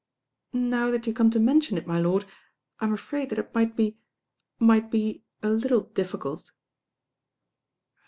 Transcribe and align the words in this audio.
"Now 0.55 0.89
that 0.89 1.05
you 1.05 1.13
come 1.13 1.29
to 1.29 1.39
mention 1.39 1.77
it, 1.77 1.85
my 1.85 2.01
lord, 2.01 2.25
I'm 2.79 2.91
afraid 2.91 3.29
that 3.29 3.37
it 3.37 3.53
might 3.53 3.75
be— 3.75 3.99
might 4.57 4.89
be 4.89 5.23
a 5.43 5.49
little 5.51 5.81
difficult." 5.81 6.49